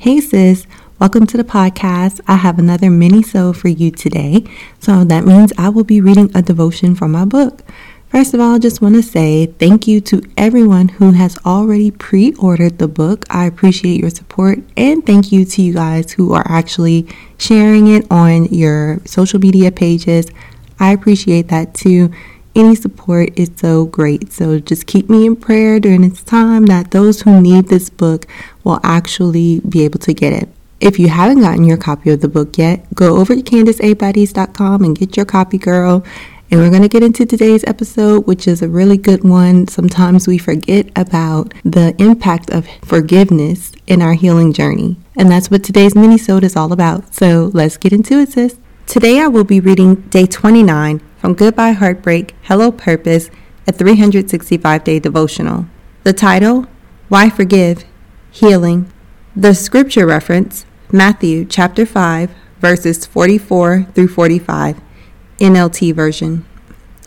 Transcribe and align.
Hey 0.00 0.18
sis, 0.22 0.66
welcome 0.98 1.26
to 1.26 1.36
the 1.36 1.44
podcast. 1.44 2.22
I 2.26 2.36
have 2.36 2.58
another 2.58 2.88
mini-sode 2.88 3.58
for 3.58 3.68
you 3.68 3.90
today. 3.90 4.44
So 4.78 5.04
that 5.04 5.26
means 5.26 5.52
I 5.58 5.68
will 5.68 5.84
be 5.84 6.00
reading 6.00 6.30
a 6.34 6.40
devotion 6.40 6.94
from 6.94 7.12
my 7.12 7.26
book. 7.26 7.60
First 8.08 8.32
of 8.32 8.40
all, 8.40 8.54
I 8.54 8.58
just 8.58 8.80
want 8.80 8.94
to 8.94 9.02
say 9.02 9.44
thank 9.44 9.86
you 9.86 10.00
to 10.00 10.22
everyone 10.38 10.88
who 10.88 11.10
has 11.10 11.36
already 11.44 11.90
pre 11.90 12.32
ordered 12.36 12.78
the 12.78 12.88
book. 12.88 13.26
I 13.28 13.44
appreciate 13.44 14.00
your 14.00 14.08
support 14.08 14.60
and 14.74 15.04
thank 15.04 15.32
you 15.32 15.44
to 15.44 15.60
you 15.60 15.74
guys 15.74 16.12
who 16.12 16.32
are 16.32 16.46
actually 16.48 17.06
sharing 17.36 17.86
it 17.86 18.10
on 18.10 18.46
your 18.46 19.00
social 19.04 19.38
media 19.38 19.70
pages. 19.70 20.28
I 20.78 20.92
appreciate 20.92 21.48
that 21.48 21.74
too. 21.74 22.10
Any 22.54 22.74
support 22.74 23.38
is 23.38 23.50
so 23.54 23.84
great. 23.84 24.32
So 24.32 24.60
just 24.60 24.86
keep 24.86 25.10
me 25.10 25.26
in 25.26 25.36
prayer 25.36 25.78
during 25.78 26.08
this 26.08 26.22
time 26.22 26.64
that 26.66 26.90
those 26.90 27.20
who 27.20 27.42
need 27.42 27.68
this 27.68 27.90
book 27.90 28.26
will 28.64 28.80
actually 28.82 29.60
be 29.60 29.84
able 29.84 29.98
to 30.00 30.12
get 30.12 30.32
it. 30.32 30.48
If 30.80 30.98
you 30.98 31.08
haven't 31.08 31.40
gotten 31.40 31.64
your 31.64 31.76
copy 31.76 32.10
of 32.10 32.20
the 32.20 32.28
book 32.28 32.56
yet, 32.56 32.86
go 32.94 33.18
over 33.18 33.34
to 33.34 33.42
KandiceABateast.com 33.42 34.82
and 34.82 34.96
get 34.96 35.16
your 35.16 35.26
copy, 35.26 35.58
girl. 35.58 36.04
And 36.50 36.58
we're 36.58 36.70
going 36.70 36.82
to 36.82 36.88
get 36.88 37.04
into 37.04 37.24
today's 37.24 37.62
episode, 37.64 38.26
which 38.26 38.48
is 38.48 38.60
a 38.60 38.68
really 38.68 38.96
good 38.96 39.22
one. 39.22 39.68
Sometimes 39.68 40.26
we 40.26 40.36
forget 40.36 40.90
about 40.96 41.54
the 41.64 41.94
impact 41.98 42.50
of 42.50 42.66
forgiveness 42.82 43.72
in 43.86 44.02
our 44.02 44.14
healing 44.14 44.52
journey. 44.52 44.96
And 45.16 45.30
that's 45.30 45.50
what 45.50 45.62
today's 45.62 45.94
mini-sode 45.94 46.42
is 46.42 46.56
all 46.56 46.72
about. 46.72 47.14
So 47.14 47.50
let's 47.54 47.76
get 47.76 47.92
into 47.92 48.18
it, 48.18 48.32
sis. 48.32 48.58
Today 48.86 49.20
I 49.20 49.28
will 49.28 49.44
be 49.44 49.60
reading 49.60 49.96
day 50.08 50.26
29 50.26 51.00
from 51.18 51.34
Goodbye 51.34 51.72
Heartbreak, 51.72 52.34
Hello 52.42 52.72
Purpose, 52.72 53.30
a 53.68 53.72
365 53.72 54.82
day 54.82 54.98
devotional. 54.98 55.66
The 56.02 56.12
title, 56.12 56.66
Why 57.08 57.30
Forgive? 57.30 57.84
Healing. 58.32 58.90
The 59.34 59.54
scripture 59.54 60.06
reference, 60.06 60.64
Matthew 60.92 61.44
chapter 61.44 61.84
5, 61.84 62.30
verses 62.60 63.04
44 63.04 63.88
through 63.92 64.06
45. 64.06 64.80
NLT 65.40 65.92
version. 65.92 66.44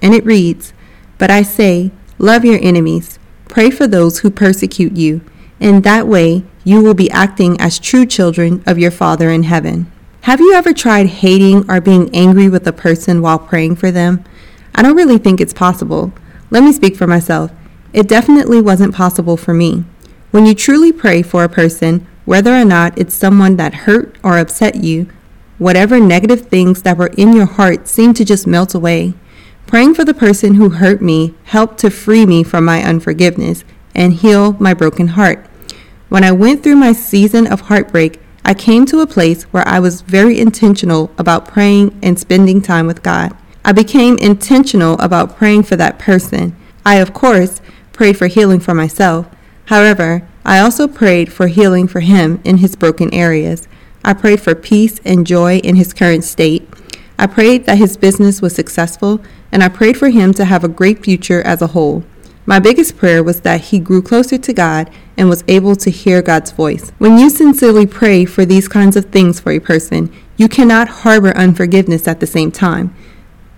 And 0.01 0.13
it 0.13 0.25
reads, 0.25 0.73
But 1.17 1.31
I 1.31 1.41
say, 1.41 1.91
love 2.17 2.43
your 2.43 2.59
enemies, 2.61 3.19
pray 3.47 3.69
for 3.69 3.87
those 3.87 4.19
who 4.19 4.29
persecute 4.29 4.97
you. 4.97 5.21
In 5.61 5.83
that 5.83 6.07
way, 6.07 6.43
you 6.65 6.83
will 6.83 6.93
be 6.93 7.09
acting 7.09 7.59
as 7.61 7.79
true 7.79 8.05
children 8.05 8.61
of 8.67 8.77
your 8.77 8.91
Father 8.91 9.29
in 9.29 9.43
heaven. 9.43 9.89
Have 10.23 10.41
you 10.41 10.53
ever 10.53 10.73
tried 10.73 11.07
hating 11.07 11.71
or 11.71 11.79
being 11.79 12.13
angry 12.13 12.49
with 12.49 12.67
a 12.67 12.73
person 12.73 13.21
while 13.21 13.39
praying 13.39 13.77
for 13.77 13.91
them? 13.91 14.25
I 14.75 14.81
don't 14.81 14.97
really 14.97 15.19
think 15.19 15.39
it's 15.39 15.53
possible. 15.53 16.11
Let 16.49 16.63
me 16.63 16.73
speak 16.73 16.97
for 16.97 17.07
myself. 17.07 17.51
It 17.93 18.09
definitely 18.09 18.59
wasn't 18.59 18.93
possible 18.93 19.37
for 19.37 19.53
me. 19.53 19.85
When 20.33 20.45
you 20.45 20.53
truly 20.53 20.91
pray 20.91 21.21
for 21.21 21.45
a 21.45 21.49
person, 21.49 22.05
whether 22.25 22.53
or 22.53 22.65
not 22.65 22.97
it's 22.97 23.15
someone 23.15 23.55
that 23.55 23.85
hurt 23.85 24.17
or 24.23 24.37
upset 24.37 24.75
you, 24.75 25.07
Whatever 25.59 25.99
negative 25.99 26.47
things 26.47 26.81
that 26.81 26.97
were 26.97 27.11
in 27.15 27.31
your 27.31 27.45
heart 27.45 27.87
seemed 27.87 28.15
to 28.17 28.25
just 28.25 28.47
melt 28.47 28.73
away. 28.73 29.13
Praying 29.67 29.93
for 29.93 30.03
the 30.03 30.13
person 30.13 30.55
who 30.55 30.71
hurt 30.71 31.01
me 31.01 31.35
helped 31.45 31.77
to 31.79 31.89
free 31.89 32.25
me 32.25 32.43
from 32.43 32.65
my 32.65 32.83
unforgiveness 32.83 33.63
and 33.93 34.13
heal 34.13 34.57
my 34.59 34.73
broken 34.73 35.09
heart. 35.09 35.45
When 36.09 36.23
I 36.23 36.31
went 36.31 36.63
through 36.63 36.75
my 36.75 36.91
season 36.91 37.47
of 37.47 37.61
heartbreak, 37.61 38.19
I 38.43 38.53
came 38.53 38.85
to 38.87 38.99
a 38.99 39.07
place 39.07 39.43
where 39.53 39.65
I 39.67 39.79
was 39.79 40.01
very 40.01 40.39
intentional 40.39 41.11
about 41.17 41.47
praying 41.47 41.97
and 42.03 42.19
spending 42.19 42.61
time 42.61 42.87
with 42.87 43.03
God. 43.03 43.33
I 43.63 43.71
became 43.71 44.17
intentional 44.17 44.99
about 44.99 45.37
praying 45.37 45.63
for 45.63 45.75
that 45.77 45.97
person. 45.97 46.57
I, 46.85 46.95
of 46.95 47.13
course, 47.13 47.61
prayed 47.93 48.17
for 48.17 48.27
healing 48.27 48.59
for 48.59 48.73
myself. 48.73 49.27
However, 49.65 50.27
I 50.45 50.59
also 50.59 50.87
prayed 50.87 51.31
for 51.31 51.47
healing 51.47 51.87
for 51.87 52.01
him 52.01 52.41
in 52.43 52.57
his 52.57 52.75
broken 52.75 53.13
areas. 53.13 53.67
I 54.03 54.13
prayed 54.13 54.41
for 54.41 54.55
peace 54.55 54.99
and 55.05 55.25
joy 55.25 55.57
in 55.59 55.75
his 55.75 55.93
current 55.93 56.23
state. 56.23 56.67
I 57.17 57.27
prayed 57.27 57.65
that 57.65 57.77
his 57.77 57.95
business 57.95 58.41
was 58.41 58.53
successful, 58.53 59.21
and 59.51 59.63
I 59.63 59.69
prayed 59.69 59.97
for 59.97 60.09
him 60.09 60.33
to 60.33 60.45
have 60.45 60.63
a 60.63 60.67
great 60.67 61.03
future 61.03 61.41
as 61.43 61.61
a 61.61 61.67
whole. 61.67 62.03
My 62.45 62.59
biggest 62.59 62.97
prayer 62.97 63.23
was 63.23 63.41
that 63.41 63.61
he 63.61 63.79
grew 63.79 64.01
closer 64.01 64.37
to 64.37 64.53
God 64.53 64.89
and 65.15 65.29
was 65.29 65.45
able 65.47 65.77
to 65.77 65.89
hear 65.89 66.21
God's 66.21 66.51
voice. 66.51 66.91
When 66.97 67.17
you 67.17 67.29
sincerely 67.29 67.85
pray 67.85 68.25
for 68.25 68.43
these 68.43 68.67
kinds 68.67 68.97
of 68.97 69.05
things 69.05 69.39
for 69.39 69.51
a 69.53 69.59
person, 69.59 70.11
you 70.35 70.49
cannot 70.49 70.89
harbor 70.89 71.35
unforgiveness 71.37 72.05
at 72.05 72.19
the 72.19 72.27
same 72.27 72.51
time. 72.51 72.93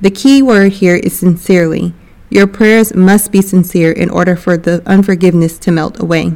The 0.01 0.11
key 0.11 0.43
word 0.43 0.73
here 0.73 0.97
is 0.97 1.17
sincerely. 1.17 1.95
Your 2.29 2.47
prayers 2.47 2.93
must 2.93 3.31
be 3.31 3.41
sincere 3.41 3.91
in 3.91 4.09
order 4.09 4.35
for 4.35 4.57
the 4.57 4.81
unforgiveness 4.85 5.57
to 5.59 5.71
melt 5.71 6.01
away. 6.01 6.33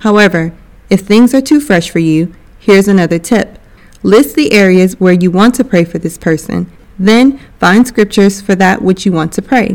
However, 0.00 0.52
if 0.90 1.00
things 1.00 1.34
are 1.34 1.40
too 1.40 1.60
fresh 1.60 1.90
for 1.90 2.00
you, 2.00 2.34
Here's 2.64 2.86
another 2.86 3.18
tip 3.18 3.58
list 4.04 4.36
the 4.36 4.52
areas 4.52 5.00
where 5.00 5.12
you 5.12 5.32
want 5.32 5.56
to 5.56 5.64
pray 5.64 5.84
for 5.84 5.98
this 5.98 6.16
person. 6.16 6.70
Then 6.96 7.38
find 7.58 7.84
scriptures 7.84 8.40
for 8.40 8.54
that 8.54 8.82
which 8.82 9.04
you 9.04 9.10
want 9.10 9.32
to 9.32 9.42
pray. 9.42 9.74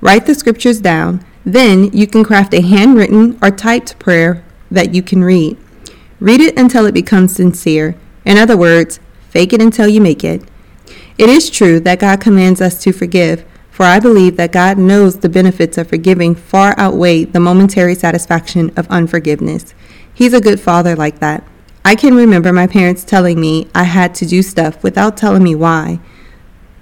Write 0.00 0.26
the 0.26 0.34
scriptures 0.34 0.80
down. 0.80 1.24
Then 1.44 1.92
you 1.92 2.08
can 2.08 2.24
craft 2.24 2.52
a 2.52 2.60
handwritten 2.60 3.38
or 3.40 3.52
typed 3.52 4.00
prayer 4.00 4.42
that 4.68 4.92
you 4.92 5.00
can 5.00 5.22
read. 5.22 5.56
Read 6.18 6.40
it 6.40 6.58
until 6.58 6.86
it 6.86 6.92
becomes 6.92 7.36
sincere. 7.36 7.94
In 8.24 8.36
other 8.36 8.56
words, 8.56 8.98
fake 9.30 9.52
it 9.52 9.62
until 9.62 9.86
you 9.86 10.00
make 10.00 10.24
it. 10.24 10.42
It 11.16 11.30
is 11.30 11.50
true 11.50 11.78
that 11.80 12.00
God 12.00 12.20
commands 12.20 12.60
us 12.60 12.82
to 12.82 12.92
forgive, 12.92 13.44
for 13.74 13.82
I 13.82 13.98
believe 13.98 14.36
that 14.36 14.52
God 14.52 14.78
knows 14.78 15.18
the 15.18 15.28
benefits 15.28 15.76
of 15.76 15.88
forgiving 15.88 16.36
far 16.36 16.76
outweigh 16.78 17.24
the 17.24 17.40
momentary 17.40 17.96
satisfaction 17.96 18.70
of 18.76 18.86
unforgiveness. 18.86 19.74
He's 20.14 20.32
a 20.32 20.40
good 20.40 20.60
father 20.60 20.94
like 20.94 21.18
that. 21.18 21.42
I 21.84 21.96
can 21.96 22.14
remember 22.14 22.52
my 22.52 22.68
parents 22.68 23.02
telling 23.02 23.40
me 23.40 23.68
I 23.74 23.82
had 23.82 24.14
to 24.14 24.26
do 24.26 24.42
stuff 24.42 24.80
without 24.84 25.16
telling 25.16 25.42
me 25.42 25.56
why. 25.56 25.98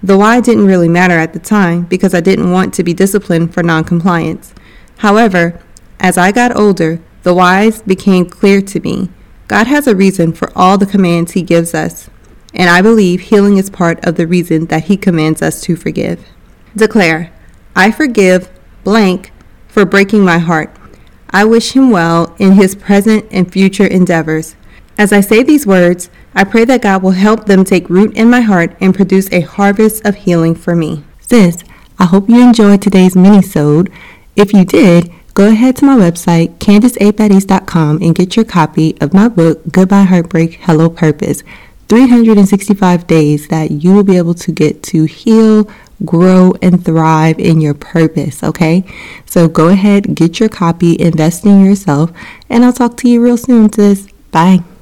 The 0.03 0.19
why 0.19 0.39
didn't 0.39 0.67
really 0.67 0.87
matter 0.87 1.15
at 1.15 1.33
the 1.33 1.39
time 1.39 1.85
because 1.85 2.13
I 2.13 2.21
didn't 2.21 2.51
want 2.51 2.75
to 2.75 2.83
be 2.83 2.93
disciplined 2.93 3.55
for 3.55 3.63
noncompliance. 3.63 4.53
However, 4.97 5.59
as 5.99 6.15
I 6.15 6.31
got 6.31 6.55
older, 6.55 7.01
the 7.23 7.33
whys 7.33 7.81
became 7.81 8.29
clear 8.29 8.61
to 8.61 8.79
me. 8.81 9.09
God 9.47 9.65
has 9.65 9.87
a 9.87 9.95
reason 9.95 10.31
for 10.31 10.51
all 10.55 10.77
the 10.77 10.85
commands 10.85 11.31
He 11.31 11.41
gives 11.41 11.73
us, 11.73 12.11
and 12.53 12.69
I 12.69 12.83
believe 12.83 13.19
healing 13.19 13.57
is 13.57 13.71
part 13.71 14.05
of 14.05 14.13
the 14.13 14.27
reason 14.27 14.67
that 14.67 14.83
He 14.83 14.95
commands 14.95 15.41
us 15.41 15.59
to 15.61 15.75
forgive. 15.75 16.23
Declare, 16.75 17.31
I 17.75 17.91
forgive 17.91 18.49
blank 18.83 19.31
for 19.67 19.85
breaking 19.85 20.25
my 20.25 20.39
heart. 20.39 20.75
I 21.29 21.45
wish 21.45 21.71
him 21.71 21.89
well 21.89 22.35
in 22.37 22.53
his 22.53 22.75
present 22.75 23.25
and 23.31 23.51
future 23.51 23.87
endeavors. 23.87 24.55
As 24.97 25.11
I 25.11 25.21
say 25.21 25.41
these 25.41 25.65
words, 25.65 26.09
I 26.35 26.43
pray 26.43 26.65
that 26.65 26.81
God 26.81 27.01
will 27.01 27.11
help 27.11 27.45
them 27.45 27.63
take 27.63 27.89
root 27.89 28.15
in 28.15 28.29
my 28.29 28.41
heart 28.41 28.75
and 28.79 28.93
produce 28.93 29.31
a 29.31 29.41
harvest 29.41 30.05
of 30.05 30.15
healing 30.15 30.55
for 30.55 30.75
me. 30.75 31.03
Sis, 31.19 31.63
I 31.97 32.05
hope 32.05 32.29
you 32.29 32.41
enjoyed 32.41 32.81
today's 32.81 33.15
mini-sode. 33.15 33.91
If 34.35 34.53
you 34.53 34.65
did, 34.65 35.11
go 35.33 35.47
ahead 35.49 35.75
to 35.77 35.85
my 35.85 35.95
website, 35.95 36.57
KandiceABateast.com, 36.57 38.01
and 38.01 38.15
get 38.15 38.35
your 38.35 38.45
copy 38.45 38.95
of 39.01 39.13
my 39.13 39.27
book, 39.27 39.61
Goodbye 39.71 40.03
Heartbreak, 40.03 40.55
Hello 40.61 40.89
Purpose. 40.89 41.43
365 41.89 43.05
days 43.07 43.47
that 43.49 43.69
you 43.71 43.93
will 43.93 44.03
be 44.03 44.17
able 44.17 44.33
to 44.33 44.51
get 44.51 44.81
to 44.83 45.05
heal, 45.05 45.69
grow, 46.05 46.53
and 46.61 46.83
thrive 46.83 47.39
in 47.39 47.61
your 47.61 47.73
purpose, 47.73 48.43
okay? 48.43 48.83
So 49.25 49.47
go 49.47 49.69
ahead, 49.69 50.15
get 50.15 50.39
your 50.39 50.49
copy, 50.49 50.99
invest 50.99 51.45
in 51.45 51.63
yourself, 51.65 52.11
and 52.49 52.65
I'll 52.65 52.73
talk 52.73 52.97
to 52.97 53.09
you 53.09 53.21
real 53.21 53.37
soon, 53.37 53.71
sis. 53.71 54.07
Bye. 54.31 54.63